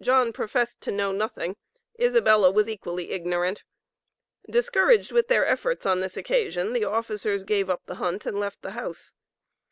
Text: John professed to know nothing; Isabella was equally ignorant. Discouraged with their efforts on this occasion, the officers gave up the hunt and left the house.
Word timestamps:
John 0.00 0.32
professed 0.32 0.80
to 0.82 0.92
know 0.92 1.10
nothing; 1.10 1.56
Isabella 2.00 2.52
was 2.52 2.68
equally 2.68 3.10
ignorant. 3.10 3.64
Discouraged 4.48 5.10
with 5.10 5.26
their 5.26 5.44
efforts 5.44 5.84
on 5.84 5.98
this 5.98 6.16
occasion, 6.16 6.72
the 6.72 6.84
officers 6.84 7.42
gave 7.42 7.68
up 7.68 7.82
the 7.86 7.96
hunt 7.96 8.26
and 8.26 8.38
left 8.38 8.62
the 8.62 8.70
house. 8.78 9.14